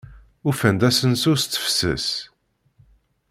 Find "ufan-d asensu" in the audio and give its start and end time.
0.47-1.33